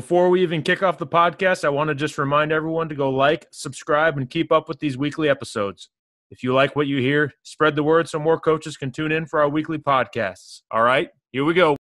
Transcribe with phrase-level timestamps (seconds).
[0.00, 3.10] Before we even kick off the podcast, I want to just remind everyone to go
[3.10, 5.90] like, subscribe, and keep up with these weekly episodes.
[6.30, 9.26] If you like what you hear, spread the word so more coaches can tune in
[9.26, 10.62] for our weekly podcasts.
[10.70, 11.76] All right, here we go.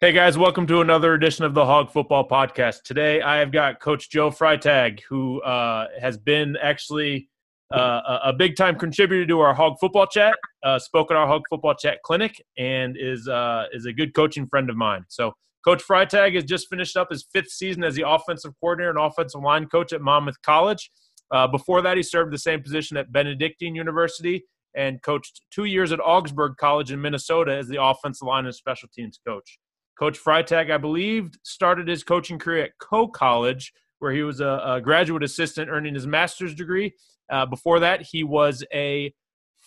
[0.00, 2.84] Hey guys, welcome to another edition of the Hog Football Podcast.
[2.84, 7.28] Today I have got Coach Joe Freitag, who uh, has been actually
[7.74, 11.42] uh, a big time contributor to our Hog Football Chat, uh, spoke at our Hog
[11.50, 15.04] Football Chat clinic, and is uh, is a good coaching friend of mine.
[15.08, 15.34] So
[15.66, 19.42] Coach Freitag has just finished up his fifth season as the offensive coordinator and offensive
[19.42, 20.92] line coach at Monmouth College.
[21.32, 24.44] Uh, before that, he served the same position at Benedictine University
[24.76, 28.88] and coached two years at Augsburg College in Minnesota as the offensive line and special
[28.94, 29.58] teams coach.
[29.98, 34.62] Coach Freitag, I believe, started his coaching career at Coe College, where he was a,
[34.64, 36.92] a graduate assistant earning his master's degree.
[37.28, 39.12] Uh, before that, he was a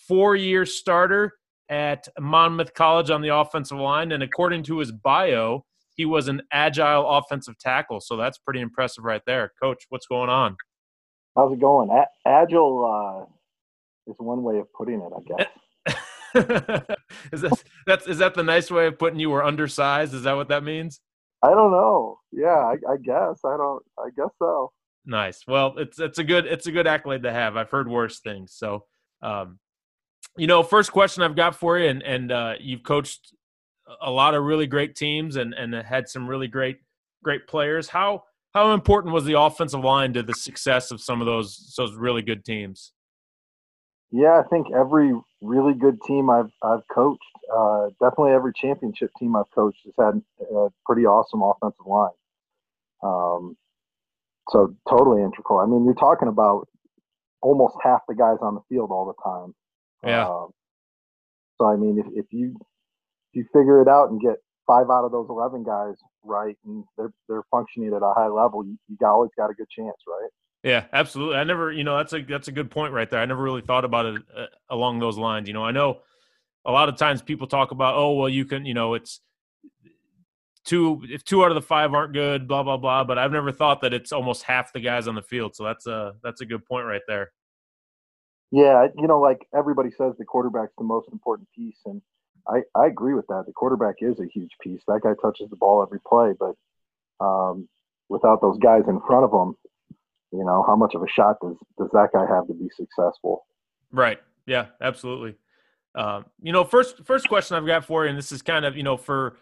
[0.08, 1.34] four year starter
[1.68, 4.14] at Monmouth College on the offensive line.
[4.14, 5.66] And according to his bio,
[6.00, 8.00] he was an agile offensive tackle.
[8.00, 9.52] So that's pretty impressive right there.
[9.62, 10.56] Coach, what's going on?
[11.36, 11.90] How's it going?
[11.90, 15.98] A- agile uh, is one way of putting it, I guess.
[17.34, 20.14] is that that's is that the nice way of putting you were undersized?
[20.14, 21.02] Is that what that means?
[21.44, 22.20] I don't know.
[22.32, 23.84] Yeah, I, I guess I don't.
[23.98, 24.72] I guess so.
[25.06, 25.44] Nice.
[25.50, 27.58] Well, it's it's a good it's a good accolade to have.
[27.58, 28.54] I've heard worse things.
[28.56, 28.86] So,
[29.22, 29.60] um,
[30.38, 33.34] you know, first question I've got for you, and and uh, you've coached
[34.02, 36.80] a lot of really great teams and and had some really great
[37.24, 37.90] great players.
[37.90, 38.24] How
[38.54, 42.22] how important was the offensive line to the success of some of those those really
[42.22, 42.94] good teams?
[44.12, 47.22] Yeah, I think every really good team I've I've coached,
[47.56, 50.22] uh, definitely every championship team I've coached has had
[50.52, 52.10] a pretty awesome offensive line.
[53.04, 53.56] Um,
[54.50, 55.60] so totally integral.
[55.60, 56.68] I mean, you're talking about
[57.42, 59.54] almost half the guys on the field all the time.
[60.04, 60.28] Yeah.
[60.28, 60.50] Um,
[61.60, 62.56] so I mean, if, if you
[63.34, 64.38] you figure it out and get
[64.70, 68.64] five out of those 11 guys right and they're they're functioning at a high level
[68.64, 70.30] you, you always got a good chance right?
[70.64, 71.38] Yeah absolutely.
[71.38, 73.20] I never you know that's a that's a good point right there.
[73.20, 75.48] I never really thought about it uh, along those lines.
[75.48, 76.02] You know i know
[76.66, 79.22] a lot of times people talk about oh well you can you know it's
[80.66, 83.52] two if two out of the five aren't good blah blah blah but i've never
[83.52, 85.56] thought that it's almost half the guys on the field.
[85.56, 87.32] So that's a that's a good point right there.
[88.52, 92.02] Yeah you know like everybody says the quarterback's the most important piece and
[92.50, 93.44] I, I agree with that.
[93.46, 94.82] The quarterback is a huge piece.
[94.88, 96.56] That guy touches the ball every play, but
[97.24, 97.70] um,
[98.10, 99.56] without those guys in front of him,
[100.32, 103.46] you know, how much of a shot does does that guy have to be successful?
[103.92, 104.20] Right.
[104.46, 104.68] Yeah.
[104.82, 105.36] Absolutely.
[105.96, 108.78] Um, you know, first first question I've got for you, and this is kind of
[108.78, 109.38] you know for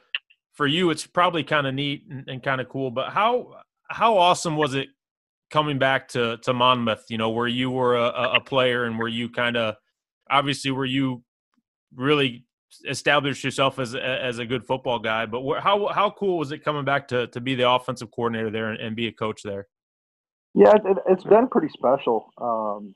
[0.54, 2.90] for you, it's probably kind of neat and, and kind of cool.
[2.90, 3.58] But how
[3.90, 4.88] how awesome was it
[5.52, 7.06] coming back to to Monmouth?
[7.10, 9.76] You know, where you were a, a player and where you kind of
[10.30, 11.22] obviously where you
[11.94, 12.47] really
[12.88, 15.26] established yourself as as a good football guy.
[15.26, 18.50] But wh- how how cool was it coming back to to be the offensive coordinator
[18.50, 19.68] there and, and be a coach there?
[20.54, 22.32] Yeah, it, has been pretty special.
[22.42, 22.96] Um,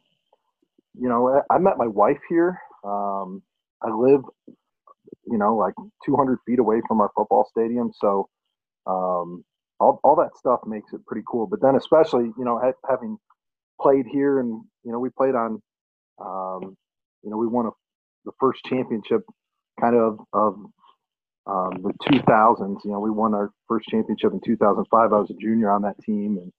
[1.00, 2.60] you know, I met my wife here.
[2.84, 3.44] Um,
[3.84, 4.22] I live,
[5.28, 5.74] you know, like
[6.06, 8.28] 200 feet away from our football stadium, so
[8.88, 9.44] um,
[9.80, 11.48] all all that stuff makes it pretty cool.
[11.48, 12.60] But then, especially, you know,
[12.90, 13.18] having
[13.80, 15.62] played here, and you know, we played on,
[16.20, 16.76] um,
[17.24, 17.72] you know, we won a,
[18.26, 19.22] the first championship
[19.82, 20.56] kind of of
[21.48, 22.78] um, the 2000s.
[22.86, 25.14] You know, we won our first championship in 2005.
[25.14, 26.54] I was a junior on that team, and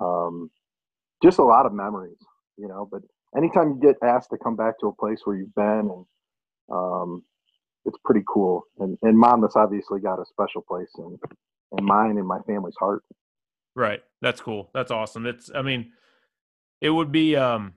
[0.00, 0.50] um,
[1.22, 2.18] just a lot of memories.
[2.56, 3.02] You know, but
[3.36, 6.06] anytime you get asked to come back to a place where you've been, and
[6.72, 7.24] um,
[7.84, 8.62] it's pretty cool.
[8.78, 11.18] And and Monmouth's obviously got a special place in
[11.76, 13.02] in mine and my family's heart.
[13.74, 14.02] Right.
[14.22, 14.70] That's cool.
[14.72, 15.26] That's awesome.
[15.26, 15.50] It's.
[15.52, 15.90] I mean,
[16.80, 17.36] it would be.
[17.36, 17.74] um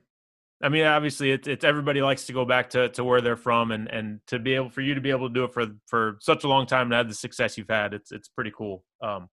[0.60, 3.70] I mean, obviously, it's it's everybody likes to go back to, to where they're from,
[3.70, 6.18] and and to be able for you to be able to do it for for
[6.20, 8.84] such a long time and have the success you've had, it's it's pretty cool.
[9.02, 9.28] Um,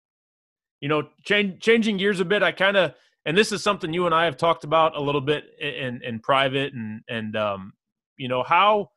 [0.80, 2.92] you know, change, changing gears a bit, I kind of,
[3.24, 6.20] and this is something you and I have talked about a little bit in in
[6.20, 7.72] private, and and um,
[8.18, 8.90] you know how,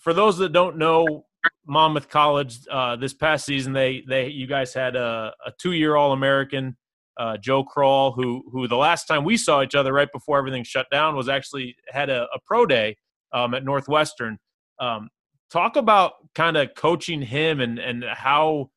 [0.00, 1.26] for those that don't know,
[1.64, 5.94] Monmouth College uh, this past season, they they you guys had a, a two year
[5.94, 6.76] All American,
[7.18, 10.64] uh, Joe Crawl, who who the last time we saw each other right before everything
[10.64, 12.96] shut down was actually had a, a pro day
[13.32, 14.38] um, at Northwestern.
[14.78, 15.10] Um,
[15.50, 18.70] talk about kind of coaching him and and how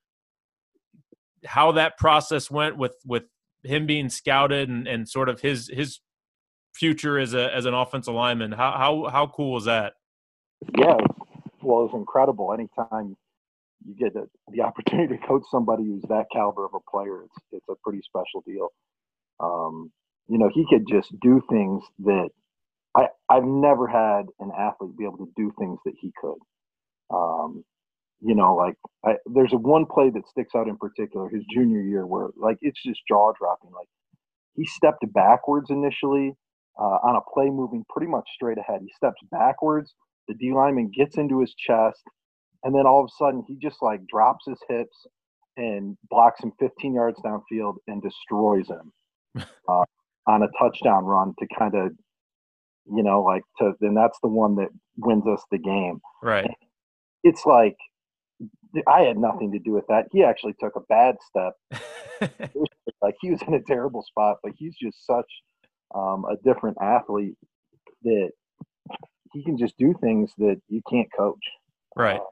[1.46, 3.24] how that process went with with
[3.64, 6.00] him being scouted and, and sort of his his
[6.74, 8.52] future as a as an offensive lineman.
[8.52, 9.94] How how how cool was that?
[10.78, 10.98] Yeah,
[11.62, 12.54] well, it's incredible.
[12.54, 13.18] Anytime
[13.86, 17.38] you get the, the opportunity to coach somebody who's that caliber of a player, it's
[17.52, 18.70] it's a pretty special deal.
[19.40, 19.92] Um,
[20.28, 22.30] you know, he could just do things that
[22.98, 26.40] I I've never had an athlete be able to do things that he could.
[27.14, 27.64] Um,
[28.22, 28.76] you know, like
[29.06, 32.58] I, there's a one play that sticks out in particular, his junior year, where like
[32.62, 33.72] it's just jaw dropping.
[33.72, 33.88] Like
[34.56, 36.34] he stepped backwards initially
[36.80, 38.82] uh, on a play moving pretty much straight ahead.
[38.82, 39.94] He steps backwards,
[40.28, 42.02] the D lineman gets into his chest,
[42.64, 45.06] and then all of a sudden he just like drops his hips
[45.58, 48.92] and blocks him 15 yards downfield and destroys him
[49.68, 49.84] uh,
[50.28, 51.92] on a touchdown run to kind of,
[52.86, 53.74] you know, like to.
[53.80, 56.00] Then that's the one that wins us the game.
[56.22, 56.46] Right.
[56.46, 56.56] And
[57.24, 57.78] it's like
[58.88, 60.08] I had nothing to do with that.
[60.12, 61.54] He actually took a bad step.
[63.02, 65.30] like he was in a terrible spot, but he's just such
[65.94, 67.36] um, a different athlete
[68.04, 68.32] that
[69.34, 71.44] he can just do things that you can't coach.
[71.96, 72.20] Right.
[72.20, 72.26] Uh,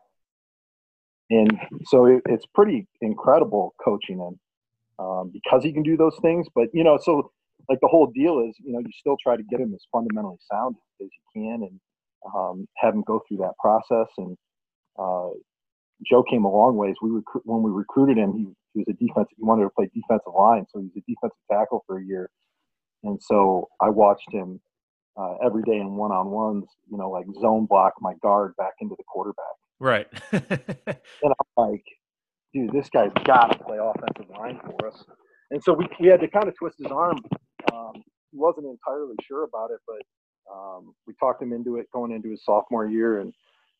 [1.30, 1.52] and
[1.86, 4.40] so it, it's pretty incredible coaching him
[5.00, 6.48] um, because he can do those things.
[6.54, 7.32] But you know, so
[7.70, 10.38] like the whole deal is, you know, you still try to get him as fundamentally
[10.52, 11.80] sound as you can, and
[12.36, 14.08] um, have him go through that process.
[14.18, 14.38] And
[15.00, 15.30] uh,
[16.10, 16.96] Joe came a long ways.
[17.02, 19.36] We recru- when we recruited him, he, he was a defensive.
[19.38, 22.30] He wanted to play defensive line, so he was a defensive tackle for a year.
[23.04, 24.60] And so I watched him
[25.18, 26.66] uh, every day in one on ones.
[26.92, 29.46] You know, like zone block my guard back into the quarterback.
[29.80, 30.08] Right.
[30.32, 30.44] and
[31.24, 31.84] I'm like,
[32.54, 35.04] dude, this guy's got to play offensive line for us.
[35.52, 37.18] And so we, we had to kind of twist his arm.
[37.74, 37.94] Um,
[38.32, 42.32] he wasn't entirely sure about it, but um, we talked him into it going into
[42.32, 43.34] his sophomore year, and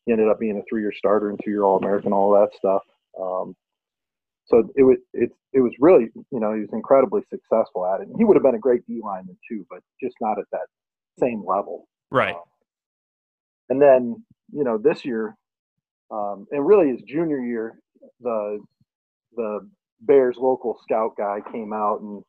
[0.06, 2.82] he ended up being a three-year starter and two-year All-American, all that stuff.
[3.20, 3.54] Um,
[4.46, 8.08] so it was it it was really you know he was incredibly successful at it.
[8.08, 10.66] And he would have been a great D lineman too, but just not at that
[11.18, 11.86] same level.
[12.10, 12.34] Right.
[12.34, 12.42] Um,
[13.68, 15.36] and then you know this year,
[16.10, 17.80] um, and really his junior year,
[18.20, 18.58] the
[19.36, 19.68] the
[20.02, 22.22] Bears local scout guy came out and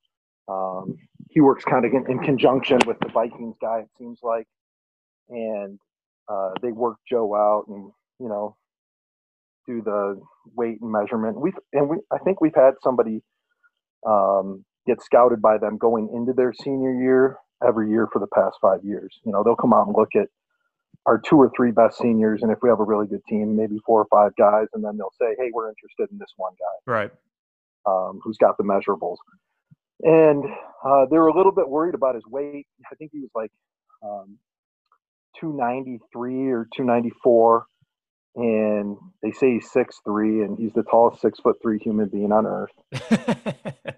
[0.48, 0.98] um,
[1.30, 3.80] he works kind of in, in, conjunction with the Vikings guy.
[3.80, 4.46] It seems like,
[5.30, 5.80] and
[6.28, 8.58] uh, they work Joe out and you know
[9.68, 10.22] do the
[10.56, 11.40] weight and measurement.
[11.40, 13.22] We and we I think we've had somebody
[14.06, 18.58] um, get scouted by them going into their senior year every year for the past
[18.62, 19.20] five years.
[19.24, 20.28] You know, they'll come out and look at
[21.06, 23.80] our two or three best seniors, and if we have a really good team, maybe
[23.86, 26.92] four or five guys, and then they'll say, "Hey, we're interested in this one guy."
[26.92, 27.12] Right.
[27.86, 29.18] Um, who's got the measurables?
[30.04, 30.46] And
[30.84, 32.68] uh, they were a little bit worried about his weight.
[32.92, 33.52] I think he was like
[34.04, 34.38] um,
[35.40, 37.66] 293 or 294
[38.36, 42.32] and they say he's six three and he's the tallest six foot three human being
[42.32, 43.96] on earth because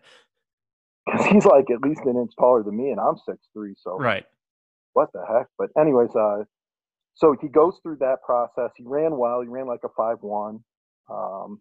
[1.27, 4.25] he's like at least an inch taller than me and i'm six three so right
[4.93, 6.43] what the heck but anyways uh
[7.15, 10.59] so he goes through that process he ran well he ran like a five one
[11.09, 11.59] um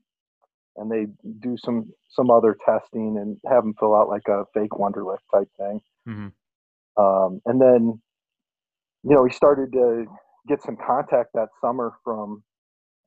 [0.77, 1.07] and they
[1.41, 5.49] do some some other testing and have him fill out like a fake wonderlic type
[5.59, 7.03] thing mm-hmm.
[7.03, 8.01] um and then
[9.05, 10.05] you know he started to
[10.49, 12.43] get some contact that summer from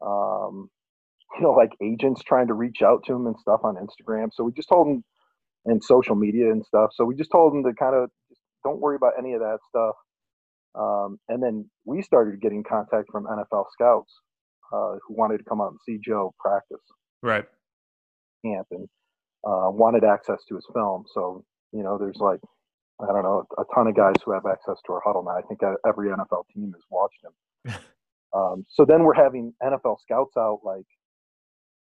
[0.05, 0.69] um,
[1.35, 4.29] you know, like agents trying to reach out to him and stuff on Instagram.
[4.33, 5.03] So we just told him
[5.65, 6.91] and social media and stuff.
[6.93, 9.59] So we just told him to kind of just don't worry about any of that
[9.67, 9.95] stuff.
[10.77, 14.13] Um, and then we started getting contact from NFL scouts
[14.74, 16.82] uh, who wanted to come out and see Joe practice.
[17.22, 17.46] Right.
[18.44, 18.88] Camp and
[19.46, 21.05] uh, wanted access to his film.
[21.13, 22.39] So, you know, there's like,
[23.01, 25.38] I don't know, a ton of guys who have access to our Hudl now.
[25.38, 27.74] I think every NFL team has watched him.
[28.36, 30.86] Um, so then we're having NFL scouts out like,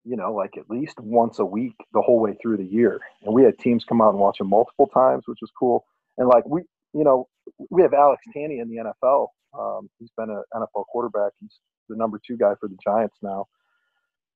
[0.04, 3.00] you know, like at least once a week the whole way through the year.
[3.24, 5.86] And we had teams come out and watch him multiple times, which was cool.
[6.20, 6.62] And like we,
[6.96, 7.28] you know,
[7.70, 9.28] we have Alex Tanney in the NFL.
[9.58, 11.32] Um, he's been an NFL quarterback.
[11.40, 11.60] He's
[11.90, 13.46] the number two guy for the Giants now.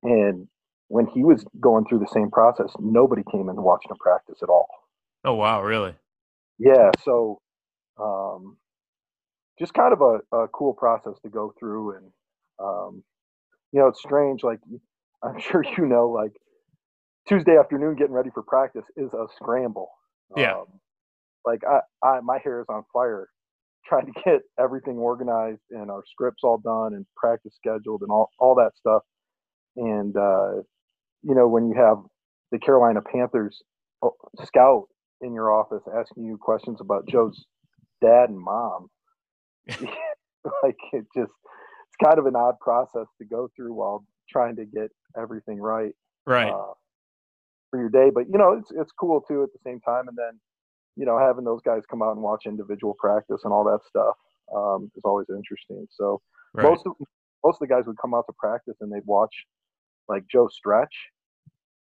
[0.03, 0.47] And
[0.87, 4.49] when he was going through the same process, nobody came in watching him practice at
[4.49, 4.67] all.
[5.25, 5.93] Oh wow, really?
[6.57, 6.91] Yeah.
[7.03, 7.41] So
[7.99, 8.57] um,
[9.57, 12.05] just kind of a, a cool process to go through and
[12.59, 13.03] um,
[13.71, 14.59] you know it's strange like
[15.23, 16.31] i'm sure you know like
[17.27, 19.89] Tuesday afternoon getting ready for practice is a scramble.
[20.35, 20.53] Yeah.
[20.53, 20.65] Um,
[21.49, 23.27] like I, I, my hair is on fire
[23.85, 28.29] trying to get everything organized and our scripts all done and practice scheduled and all,
[28.39, 29.01] all that stuff.
[29.75, 30.61] And, uh,
[31.23, 31.97] you know, when you have
[32.51, 33.61] the Carolina Panthers
[34.03, 34.09] uh,
[34.43, 34.85] scout
[35.21, 37.45] in your office asking you questions about Joe's
[38.01, 38.87] dad and mom,
[39.69, 44.65] like it just, it's kind of an odd process to go through while trying to
[44.65, 45.93] get everything right.
[46.27, 46.51] Right.
[46.51, 46.73] Uh,
[47.69, 50.07] for your day, but you know, it's, it's cool too at the same time.
[50.07, 50.39] And then,
[50.99, 54.17] you know, having those guys come out and watch individual practice and all that stuff
[54.53, 55.87] um, is always interesting.
[55.89, 56.21] So
[56.53, 56.63] right.
[56.63, 56.91] most of
[57.41, 59.33] most of the guys would come out to practice and they'd watch
[60.09, 60.93] like Joe stretch,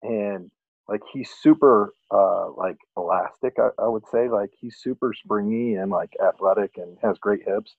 [0.04, 0.52] and
[0.90, 3.54] like he's super uh, like elastic.
[3.58, 7.74] I, I would say like he's super springy and like athletic and has great hips.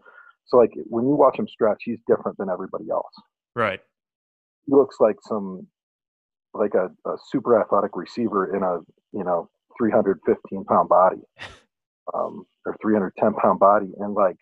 [0.46, 3.12] So like when you watch him stretch, he's different than everybody else.
[3.54, 3.80] Right.
[4.64, 5.66] He looks like some
[6.54, 8.78] like a, a super athletic receiver in a
[9.12, 11.22] you know 315 pound body
[12.14, 13.92] um, or 310 pound body.
[13.98, 14.36] And like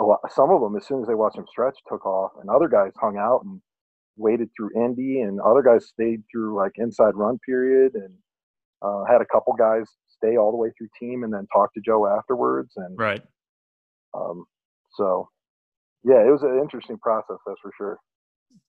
[0.00, 2.50] a lot, some of them, as soon as they watched him stretch, took off, and
[2.50, 3.60] other guys hung out and
[4.16, 8.14] waited through Indy, and other guys stayed through like inside run period, and
[8.82, 11.80] uh, had a couple guys stay all the way through team and then talk to
[11.84, 12.72] Joe afterwards.
[12.76, 13.22] And right.
[14.14, 14.44] Um,
[14.96, 15.28] so,
[16.04, 17.98] yeah, it was an interesting process, that's for sure.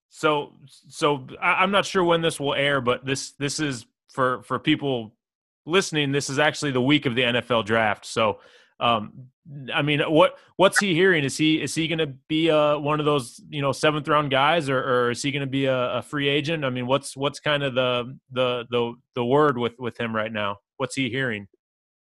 [0.09, 4.59] So, so I'm not sure when this will air, but this this is for for
[4.59, 5.15] people
[5.65, 8.05] listening, this is actually the week of the NFL draft.
[8.05, 8.39] So,
[8.79, 9.27] um,
[9.73, 11.23] I mean, what what's he hearing?
[11.23, 14.31] Is he is he going to be uh, one of those you know seventh round
[14.31, 16.63] guys, or, or is he going to be a, a, free agent?
[16.63, 20.31] I mean, what's what's kind of the the the the word with with him right
[20.31, 20.57] now?
[20.77, 21.47] What's he hearing?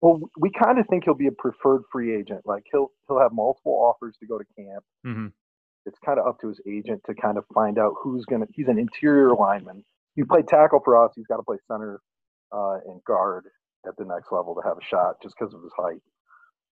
[0.02, 2.42] Well, we kind of think he'll be a preferred free agent.
[2.46, 4.84] Like he'll he'll have multiple offers to go to camp.
[5.06, 5.28] Mm-hmm.
[5.86, 8.48] It's kind of up to his agent to kind of find out who's going to.
[8.54, 9.84] He's an interior lineman.
[10.16, 11.14] He played tackle for us.
[11.16, 12.02] He's got to play center
[12.54, 13.46] uh, and guard
[13.88, 16.02] at the next level to have a shot just because of his height.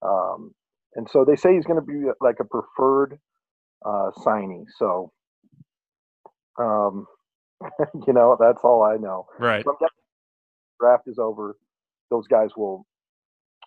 [0.02, 0.54] Um,
[0.94, 3.18] and so they say he's going to be like a preferred
[3.84, 4.66] uh, signing.
[4.78, 5.12] So,
[6.58, 7.06] um,
[8.06, 9.26] you know, that's all I know.
[9.38, 9.64] Right.
[10.80, 11.56] draft is over.
[12.10, 12.86] Those guys will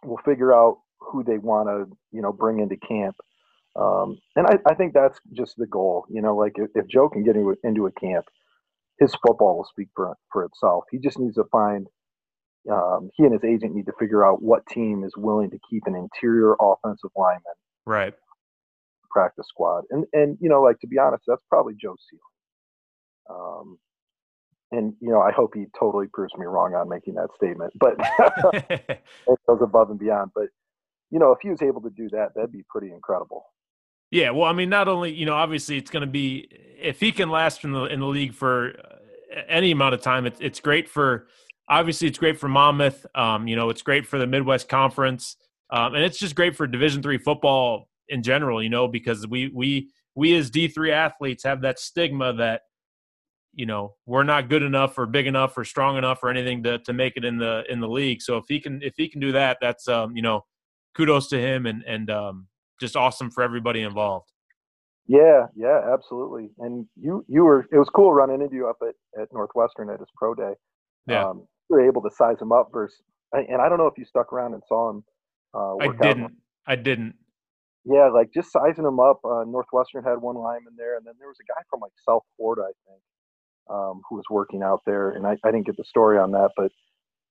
[0.03, 3.15] will figure out who they want to, you know, bring into camp.
[3.75, 6.05] Um, and I, I think that's just the goal.
[6.09, 8.25] You know, like if, if Joe can get into, into a camp,
[8.99, 10.85] his football will speak for for itself.
[10.91, 11.87] He just needs to find
[12.71, 15.83] um, he and his agent need to figure out what team is willing to keep
[15.85, 17.41] an interior offensive lineman
[17.85, 18.13] right.
[19.09, 19.83] practice squad.
[19.89, 22.21] And and you know like to be honest that's probably Joe ceiling.
[23.29, 23.77] Um,
[24.71, 27.95] and you know i hope he totally proves me wrong on making that statement but
[28.69, 30.31] it goes above and beyond.
[30.35, 30.47] But
[31.09, 33.45] you know if he was able to do that that'd be pretty incredible.
[34.11, 37.11] Yeah well i mean not only you know obviously it's going to be if he
[37.11, 40.59] can last in the in the league for uh, any amount of time it's it's
[40.59, 41.27] great for
[41.69, 43.05] obviously it's great for Monmouth.
[43.15, 45.37] Um, you know, it's great for the Midwest Conference,
[45.69, 48.61] um, and it's just great for Division three football in general.
[48.61, 52.61] You know, because we we we as D three athletes have that stigma that
[53.53, 56.79] you know we're not good enough or big enough or strong enough or anything to
[56.79, 58.21] to make it in the in the league.
[58.21, 60.45] So if he can if he can do that, that's um, you know,
[60.95, 62.47] kudos to him and and um,
[62.79, 64.31] just awesome for everybody involved.
[65.07, 66.49] Yeah, yeah, absolutely.
[66.59, 69.99] And you you were it was cool running into you up at, at Northwestern at
[69.99, 70.53] his pro day.
[71.07, 71.29] Yeah.
[71.29, 73.01] Um, were able to size him up versus,
[73.33, 75.03] and I don't know if you stuck around and saw him.
[75.53, 76.33] Uh, I didn't.
[76.65, 77.15] I didn't.
[77.85, 79.19] Yeah, like just sizing him up.
[79.23, 82.23] Uh, Northwestern had one lineman there, and then there was a guy from like South
[82.35, 83.01] Florida, I think,
[83.69, 85.11] um, who was working out there.
[85.11, 86.71] And I, I didn't get the story on that, but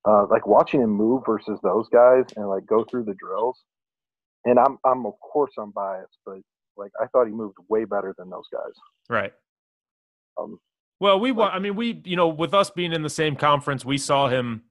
[0.08, 3.64] uh, like watching him move versus those guys and like go through the drills.
[4.44, 6.38] And I'm, I'm of course I'm biased, but
[6.76, 8.72] like I thought he moved way better than those guys.
[9.10, 9.32] Right.
[10.40, 10.58] Um,
[11.00, 13.98] well, we I mean, we you know, with us being in the same conference, we
[13.98, 14.62] saw him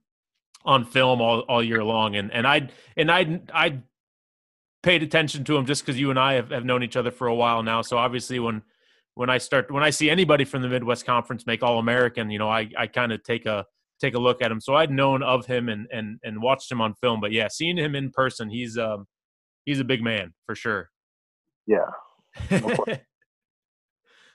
[0.64, 3.82] on film all, all year long, and and I and I I
[4.82, 7.28] paid attention to him just because you and I have, have known each other for
[7.28, 7.82] a while now.
[7.82, 8.64] So obviously, when
[9.14, 12.40] when I start when I see anybody from the Midwest Conference make All American, you
[12.40, 13.66] know, I I kind of take a
[14.00, 14.60] take a look at him.
[14.60, 17.78] So I'd known of him and and and watched him on film, but yeah, seeing
[17.78, 19.06] him in person, he's um
[19.66, 20.90] he's a big man for sure.
[21.68, 21.90] Yeah.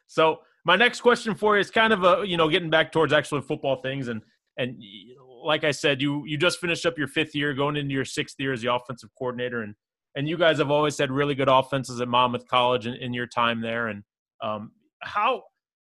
[0.06, 3.12] so my next question for you is kind of a you know getting back towards
[3.12, 4.23] actual football things and
[4.57, 4.83] and
[5.43, 8.37] like I said, you you just finished up your fifth year, going into your sixth
[8.38, 9.75] year as the offensive coordinator, and
[10.14, 13.26] and you guys have always had really good offenses at Monmouth College in, in your
[13.26, 13.88] time there.
[13.88, 14.02] And
[14.43, 15.43] um, how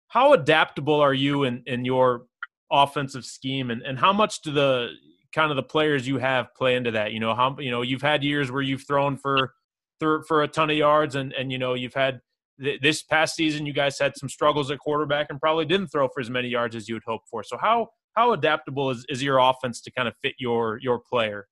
[0.09, 2.27] how adaptable are you in in your
[2.71, 4.91] offensive scheme, and and how much do the
[5.33, 7.13] kind of the players you have play into that?
[7.13, 9.55] You know how you know you've had years where you've thrown for
[10.01, 12.21] for, for a ton of yards, and and you know you've had
[12.59, 16.21] this past season, you guys had some struggles at quarterback and probably didn't throw for
[16.21, 17.43] as many yards as you would hope for.
[17.43, 21.47] So how how adaptable is, is your offense to kind of fit your your player?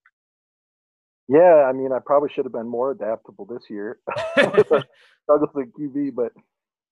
[1.28, 3.99] Yeah, I mean, I probably should have been more adaptable this year.
[4.32, 6.32] Struggles at QB, but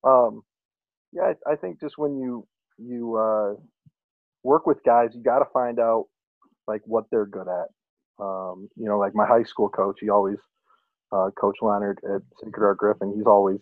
[0.09, 0.43] um,
[1.13, 2.47] yeah, I, I, think just when you
[2.79, 3.55] you uh,
[4.43, 6.07] work with guys, you got to find out
[6.67, 7.67] like what they're good at.
[8.25, 10.39] Um, you know, like my high school coach, he always
[11.13, 13.13] uh, Coach Leonard at Sacred Heart Griffin.
[13.17, 13.59] He's always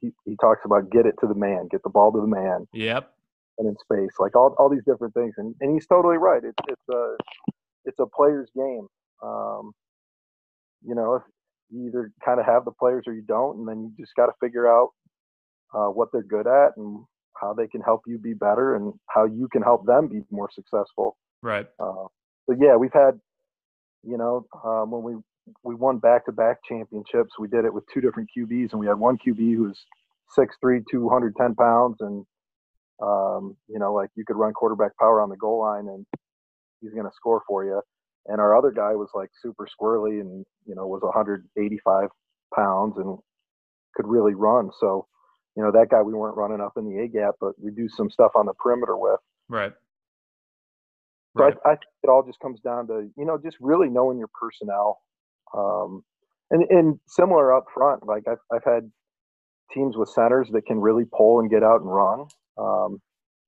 [0.00, 2.66] he, he talks about get it to the man, get the ball to the man.
[2.72, 3.12] Yep.
[3.58, 6.42] And in space, like all, all these different things, and, and he's totally right.
[6.42, 7.16] It's it's a
[7.84, 8.86] it's a player's game.
[9.22, 9.72] Um,
[10.82, 11.22] you know, if
[11.68, 14.26] you either kind of have the players or you don't, and then you just got
[14.26, 14.90] to figure out
[15.74, 17.04] uh, what they're good at and
[17.40, 20.48] how they can help you be better and how you can help them be more
[20.54, 21.16] successful.
[21.42, 21.66] Right.
[21.78, 22.06] Uh,
[22.46, 23.20] but yeah, we've had,
[24.02, 25.20] you know, um, when we
[25.62, 27.38] we won back-to-back championships.
[27.38, 29.84] We did it with two different QBs, and we had one QB who was
[30.38, 32.24] 6'3", 210 pounds, and
[33.02, 36.06] um, you know, like you could run quarterback power on the goal line, and
[36.80, 37.80] he's going to score for you.
[38.26, 42.08] And our other guy was like super squirrely, and you know, was 185
[42.54, 43.18] pounds and
[43.94, 44.70] could really run.
[44.78, 45.06] So,
[45.56, 47.88] you know, that guy we weren't running up in the A gap, but we do
[47.88, 49.20] some stuff on the perimeter with.
[49.48, 49.72] Right.
[51.36, 51.54] So right.
[51.64, 54.30] I, I think it all just comes down to you know just really knowing your
[54.38, 55.00] personnel
[55.56, 56.04] um,
[56.50, 58.90] and, and similar up front, like I've, I've had
[59.72, 62.26] teams with centers that can really pull and get out and run.
[62.58, 63.00] Um,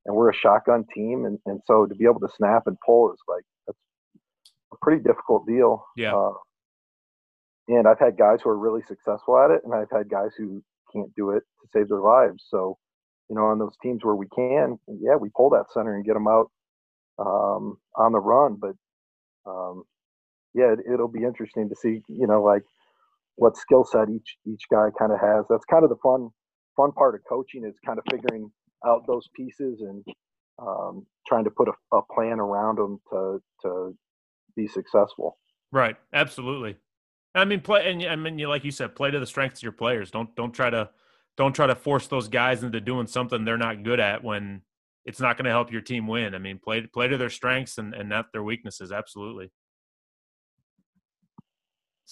[0.05, 1.25] and we're a shotgun team.
[1.25, 3.79] And, and so to be able to snap and pull is like, that's
[4.73, 5.85] a pretty difficult deal.
[5.97, 6.15] Yeah.
[6.15, 6.33] Uh,
[7.69, 10.63] and I've had guys who are really successful at it, and I've had guys who
[10.93, 12.45] can't do it to save their lives.
[12.49, 12.77] So,
[13.29, 16.15] you know, on those teams where we can, yeah, we pull that center and get
[16.15, 16.51] them out
[17.19, 18.59] um, on the run.
[18.61, 18.75] But
[19.49, 19.85] um,
[20.55, 22.63] yeah, it, will be interesting to see, you know, like
[23.37, 25.45] what skill set each each guy kind of has.
[25.49, 26.31] That's kind of the fun
[26.77, 28.51] fun part of coaching is kind of figuring
[28.87, 30.05] out those pieces and
[30.59, 33.97] um, trying to put a, a plan around them to to
[34.57, 35.39] be successful.
[35.71, 35.97] Right.
[36.13, 36.77] Absolutely.
[37.35, 39.63] I mean, play and I mean, you, like you said, play to the strengths of
[39.63, 40.11] your players.
[40.11, 40.91] Don't don't try to
[41.37, 44.61] don't try to force those guys into doing something they're not good at when
[45.07, 46.35] it's not going to help your team win.
[46.35, 48.93] I mean, play play to their strengths and, and not their weaknesses.
[48.93, 49.51] Absolutely.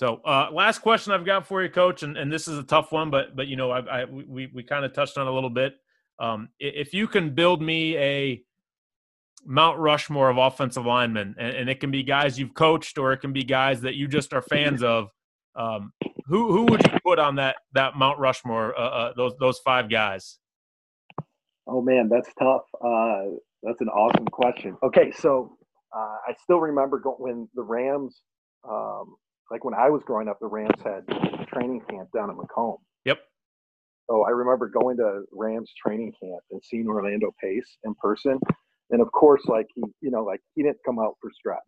[0.01, 2.91] So, uh, last question I've got for you, Coach, and, and this is a tough
[2.91, 5.51] one, but but you know, I, I we we kind of touched on a little
[5.51, 5.75] bit.
[6.19, 8.43] Um, if you can build me a
[9.45, 13.19] Mount Rushmore of offensive linemen, and, and, it can be guys you've coached, or it
[13.19, 15.11] can be guys that you just are fans of,
[15.55, 15.93] um,
[16.25, 18.75] who who would you put on that that Mount Rushmore?
[18.81, 20.39] Uh, uh, those those five guys.
[21.67, 22.63] Oh man, that's tough.
[22.83, 24.79] Uh, that's an awesome question.
[24.83, 25.59] Okay, so
[25.95, 28.23] uh, I still remember when the Rams
[28.67, 29.17] um,
[29.51, 31.05] like when I was growing up, the Rams had
[31.49, 32.77] training camp down in Macomb.
[33.05, 33.19] Yep.
[34.09, 38.39] So I remember going to Rams training camp and seeing Orlando Pace in person.
[38.91, 41.59] And of course, like he, you know, like he didn't come out for stretch.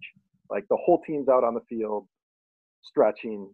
[0.51, 2.07] Like the whole team's out on the field
[2.83, 3.53] stretching.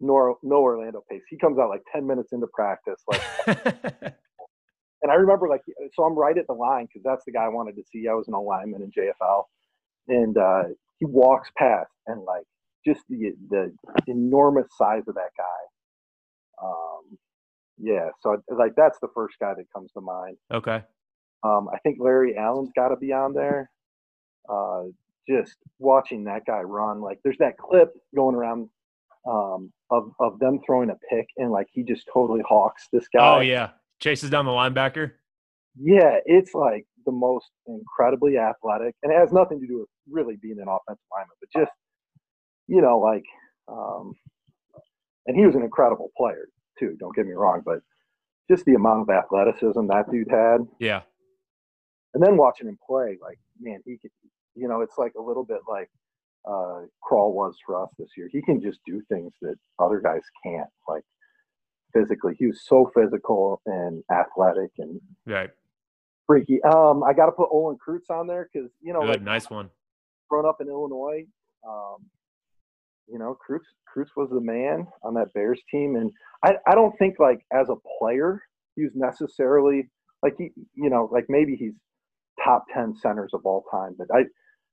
[0.00, 1.22] No, no Orlando Pace.
[1.28, 3.02] He comes out like 10 minutes into practice.
[3.08, 3.22] Like,
[5.02, 5.62] and I remember like,
[5.94, 8.08] so I'm right at the line because that's the guy I wanted to see.
[8.08, 9.44] I was an alignment in JFL.
[10.08, 10.62] And uh,
[10.98, 12.44] he walks past and like
[12.86, 13.72] just the the
[14.06, 16.64] enormous size of that guy.
[16.66, 17.18] Um,
[17.78, 20.36] yeah, so like that's the first guy that comes to mind.
[20.52, 20.82] Okay.
[21.42, 23.70] Um, I think Larry Allen's got to be on there.
[24.48, 24.84] Uh,
[25.28, 28.68] just watching that guy run, like there's that clip going around
[29.28, 33.36] um, of of them throwing a pick and like he just totally hawks this guy.
[33.36, 35.12] Oh yeah, chases down the linebacker.
[35.78, 40.36] Yeah, it's like the most incredibly athletic, and it has nothing to do with really
[40.42, 41.72] being an offensive lineman, but just
[42.70, 43.24] you know, like,
[43.68, 44.14] um,
[45.26, 46.96] and he was an incredible player too.
[47.00, 47.80] Don't get me wrong, but
[48.48, 50.58] just the amount of athleticism that dude had.
[50.78, 51.02] Yeah.
[52.14, 54.12] And then watching him play, like, man, he could,
[54.54, 55.90] you know, it's like a little bit like
[56.48, 58.28] uh, Crawl was for us this year.
[58.30, 61.04] He can just do things that other guys can't, like
[61.92, 62.34] physically.
[62.38, 65.50] He was so physical and athletic and right.
[66.26, 66.62] freaky.
[66.62, 69.50] Um, I got to put Olin Kreutz on there because you know, Good, like, nice
[69.50, 69.70] one.
[70.28, 71.26] Grown up in Illinois,
[71.68, 72.06] um,
[73.10, 76.10] you know, Kreutz, Kreutz was the man on that Bears team, and
[76.44, 78.42] I, I don't think like as a player
[78.76, 79.90] he was necessarily
[80.22, 81.74] like he, you know, like maybe he's
[82.44, 84.24] top ten centers of all time, but I,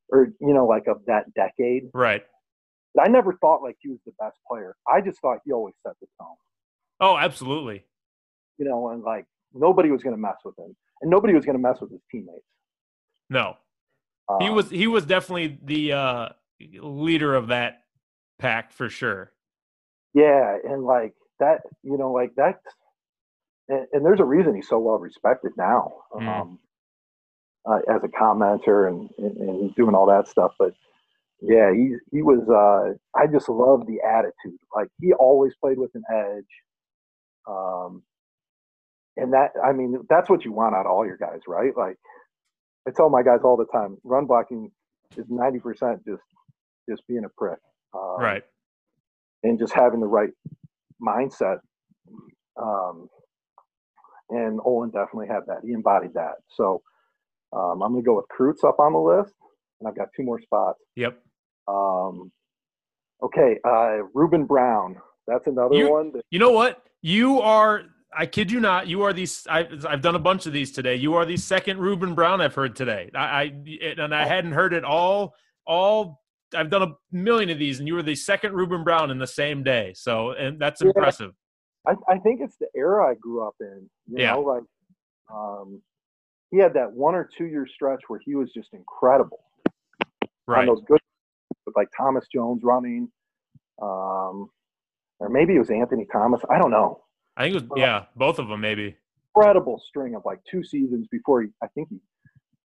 [0.09, 2.23] or you know, like of that decade, right?
[2.95, 4.75] But I never thought like he was the best player.
[4.87, 6.35] I just thought he always set the tone.
[6.99, 7.83] Oh, absolutely.
[8.57, 11.57] You know, and like nobody was going to mess with him, and nobody was going
[11.57, 12.45] to mess with his teammates.
[13.29, 13.57] No,
[14.29, 17.83] um, he was he was definitely the uh, leader of that
[18.39, 19.31] packed for sure.
[20.13, 22.59] Yeah, and like that, you know, like that,
[23.69, 25.93] and, and there's a reason he's so well respected now.
[26.13, 26.27] Mm.
[26.27, 26.59] Um,
[27.67, 30.53] uh, as a commenter and, and, and doing all that stuff.
[30.57, 30.73] But
[31.41, 32.47] yeah, he he was.
[32.49, 34.59] Uh, I just love the attitude.
[34.75, 36.45] Like he always played with an edge.
[37.47, 38.03] Um,
[39.17, 41.75] and that I mean that's what you want out of all your guys, right?
[41.75, 41.97] Like
[42.87, 44.71] I tell my guys all the time, run blocking
[45.15, 46.23] is ninety percent just
[46.89, 47.59] just being a prick,
[47.97, 48.43] um, right?
[49.43, 50.31] And just having the right
[51.01, 51.59] mindset.
[52.61, 53.09] Um,
[54.29, 55.59] and Olin definitely had that.
[55.63, 56.35] He embodied that.
[56.49, 56.81] So
[57.53, 59.33] um, I'm going to go with Kreutz up on the list,
[59.79, 60.79] and I've got two more spots.
[60.95, 61.19] Yep.
[61.67, 62.31] Um,
[63.23, 64.97] okay, uh, Ruben Brown.
[65.27, 66.11] That's another you, one.
[66.13, 66.83] That- you know what?
[67.01, 67.83] You are.
[68.17, 68.87] I kid you not.
[68.87, 69.45] You are these.
[69.49, 70.95] I've, I've done a bunch of these today.
[70.95, 73.11] You are the second Ruben Brown I've heard today.
[73.13, 75.35] I, I and I hadn't heard it all.
[75.65, 76.21] All
[76.55, 79.27] I've done a million of these, and you were the second Ruben Brown in the
[79.27, 79.93] same day.
[79.95, 81.31] So, and that's yeah, impressive.
[81.87, 83.89] I, I think it's the era I grew up in.
[84.07, 84.33] You yeah.
[84.33, 84.63] know, like
[85.33, 85.81] um,
[86.51, 89.39] he had that one or two year stretch where he was just incredible.
[90.47, 90.61] Right.
[90.61, 90.99] On those good,
[91.75, 93.09] like Thomas Jones running,
[93.81, 94.49] um,
[95.19, 96.41] or maybe it was Anthony Thomas.
[96.49, 97.03] I don't know.
[97.35, 98.95] I think it was yeah, both of them maybe.
[99.35, 101.49] Incredible string of like two seasons before he.
[101.61, 101.97] I think he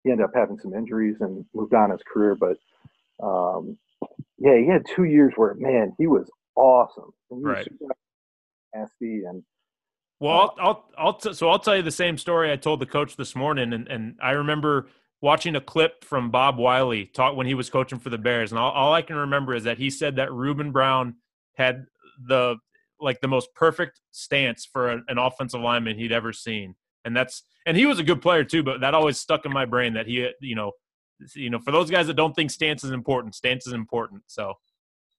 [0.05, 2.57] he ended up having some injuries and moved on his career, but
[3.23, 3.79] um,
[4.39, 7.11] yeah, he had two years where man he was awesome.
[7.29, 7.69] He right.
[7.81, 7.91] Was
[8.75, 9.43] nasty and
[10.21, 12.87] well, I'll, I'll, I'll t- so I'll tell you the same story I told the
[12.87, 14.89] coach this morning, and, and I remember
[15.23, 18.59] watching a clip from Bob Wylie talk when he was coaching for the Bears, and
[18.59, 21.17] all, all I can remember is that he said that Ruben Brown
[21.55, 21.87] had
[22.29, 22.57] the
[23.01, 26.75] like the most perfect stance for an, an offensive lineman he'd ever seen,
[27.07, 29.65] and that's and he was a good player too, but that always stuck in my
[29.65, 30.73] brain that he you know
[31.35, 34.23] you know for those guys that don't think stance is important, stance is important.
[34.27, 34.55] So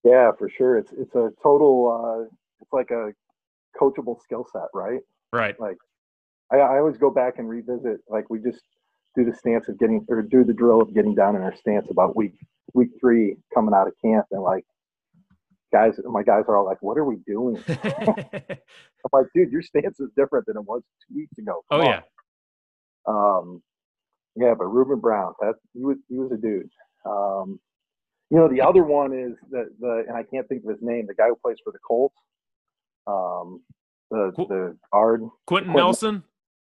[0.03, 3.11] yeah, for sure, it's it's a total uh, it's like a
[3.79, 5.01] coachable skill set, right?
[5.31, 5.59] Right.
[5.59, 5.77] Like
[6.51, 7.99] I, I always go back and revisit.
[8.09, 8.63] Like we just
[9.15, 11.87] do the stance of getting or do the drill of getting down in our stance
[11.89, 12.33] about week
[12.73, 14.65] week three coming out of camp, and like
[15.71, 19.99] guys, my guys are all like, "What are we doing?" I'm like, "Dude, your stance
[19.99, 21.87] is different than it was two weeks ago." Come oh on.
[21.87, 22.01] yeah.
[23.07, 23.63] Um,
[24.36, 26.70] yeah, but Ruben Brown, that he was he was a dude.
[27.06, 27.60] Um,
[28.30, 31.06] you know, the other one is the the and I can't think of his name.
[31.08, 32.15] The guy who plays for the Colts.
[33.08, 33.62] Um,
[34.10, 36.24] the Qu- the guard Quenton Nelson.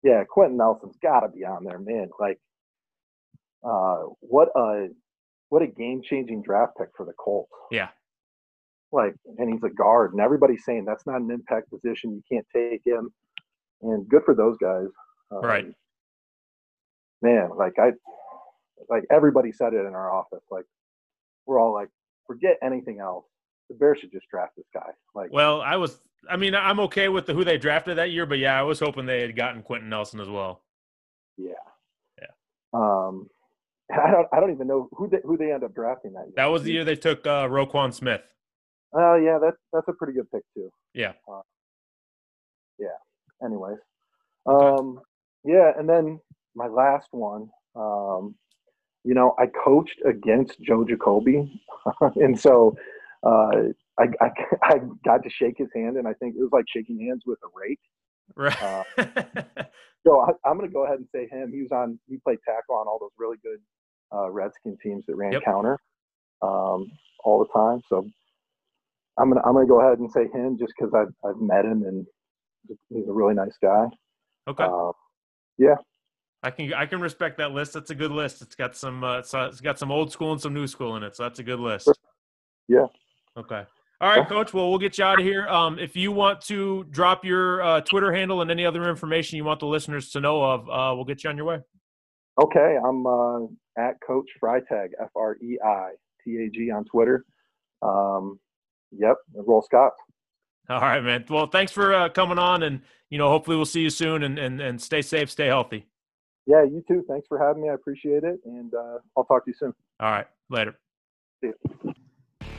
[0.03, 2.09] Yeah, Quenton Nelson's got to be on there, man.
[2.19, 2.39] Like,
[3.63, 4.87] uh, what a
[5.49, 7.51] what a game changing draft pick for the Colts.
[7.71, 7.89] Yeah.
[8.91, 12.11] Like, and he's a guard, and everybody's saying that's not an impact position.
[12.11, 13.11] You can't take him,
[13.81, 14.87] and good for those guys.
[15.31, 15.65] Um, right.
[17.21, 17.91] Man, like I,
[18.89, 20.43] like everybody said it in our office.
[20.49, 20.65] Like,
[21.45, 21.89] we're all like,
[22.27, 23.25] forget anything else.
[23.69, 24.91] The Bears should just draft this guy.
[25.13, 28.25] Like, well, I was I mean, I'm okay with the, who they drafted that year,
[28.25, 30.63] but yeah, I was hoping they had gotten Quenton Nelson as well.
[31.37, 31.51] Yeah.
[32.19, 32.27] Yeah.
[32.73, 33.29] Um,
[33.91, 36.33] I don't, I don't even know who they, who they end up drafting that year.
[36.35, 38.21] That was the year they took uh, Roquan Smith.
[38.91, 40.71] Oh uh, yeah, that's that's a pretty good pick too.
[40.95, 41.13] Yeah.
[41.31, 41.41] Uh,
[42.79, 42.87] yeah.
[43.45, 43.77] Anyways,
[44.47, 44.99] um,
[45.45, 46.19] yeah, and then
[46.55, 48.35] my last one, um,
[49.03, 51.61] you know, I coached against Joe Jacoby,
[52.15, 52.75] and so
[53.25, 53.51] uh,
[53.97, 54.29] I, I,
[54.63, 57.39] I got to shake his hand, and I think it was like shaking hands with
[57.43, 57.79] a rake.
[58.35, 58.61] Right.
[58.61, 58.83] Uh,
[60.05, 61.51] so I, am going to go ahead and say him.
[61.51, 61.99] He was on.
[62.07, 63.59] He played tackle on all those really good
[64.13, 65.43] uh, Redskin teams that ran yep.
[65.43, 65.79] counter
[66.41, 66.91] um,
[67.23, 67.81] all the time.
[67.89, 68.09] So
[69.17, 71.83] I'm gonna I'm gonna go ahead and say him just because I've I've met him
[71.83, 72.05] and
[72.89, 73.85] he's a really nice guy.
[74.47, 74.63] Okay.
[74.63, 74.91] Uh,
[75.57, 75.75] yeah.
[76.41, 77.73] I can I can respect that list.
[77.73, 78.41] That's a good list.
[78.41, 81.03] It's got some uh, it's, it's got some old school and some new school in
[81.03, 81.15] it.
[81.15, 81.89] So that's a good list.
[82.67, 82.85] Yeah.
[83.35, 83.63] Okay.
[84.01, 84.53] All right, Coach.
[84.53, 85.45] Well, we'll get you out of here.
[85.49, 89.43] Um, if you want to drop your uh, Twitter handle and any other information you
[89.43, 91.59] want the listeners to know of, uh, we'll get you on your way.
[92.41, 93.39] Okay, I'm uh,
[93.77, 95.91] at Coach Freitag, F R E I
[96.23, 97.25] T A G on Twitter.
[97.81, 98.39] Um,
[98.91, 99.91] yep, roll Scott.
[100.69, 101.25] All right, man.
[101.29, 104.23] Well, thanks for uh, coming on, and you know, hopefully, we'll see you soon.
[104.23, 105.87] And and and stay safe, stay healthy.
[106.49, 107.05] Yeah, you too.
[107.07, 107.69] Thanks for having me.
[107.69, 109.71] I appreciate it, and uh, I'll talk to you soon.
[109.99, 110.73] All right, later.
[111.43, 111.93] See you.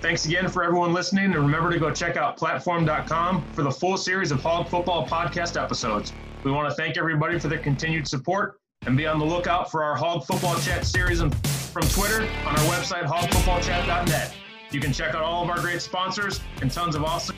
[0.01, 3.97] Thanks again for everyone listening, and remember to go check out PLT4M.com for the full
[3.97, 6.13] series of Hog Football podcast episodes.
[6.45, 9.83] We want to thank everybody for their continued support and be on the lookout for
[9.83, 14.37] our Hog Football Chat series from Twitter on our website, hogfootballchat.net.
[14.71, 17.35] You can check out all of our great sponsors and tons of awesome